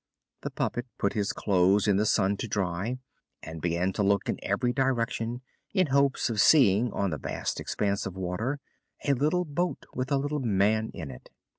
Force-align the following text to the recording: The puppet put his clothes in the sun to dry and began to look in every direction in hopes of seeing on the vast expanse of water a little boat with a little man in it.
The 0.41 0.49
puppet 0.49 0.87
put 0.97 1.13
his 1.13 1.31
clothes 1.31 1.87
in 1.87 1.97
the 1.97 2.07
sun 2.07 2.35
to 2.37 2.47
dry 2.47 2.97
and 3.43 3.61
began 3.61 3.93
to 3.93 4.01
look 4.01 4.27
in 4.27 4.39
every 4.41 4.73
direction 4.73 5.41
in 5.75 5.85
hopes 5.93 6.27
of 6.27 6.41
seeing 6.41 6.91
on 6.91 7.11
the 7.11 7.19
vast 7.19 7.59
expanse 7.59 8.07
of 8.07 8.15
water 8.17 8.59
a 9.05 9.13
little 9.13 9.45
boat 9.45 9.85
with 9.93 10.11
a 10.11 10.17
little 10.17 10.39
man 10.39 10.89
in 10.95 11.11
it. 11.11 11.29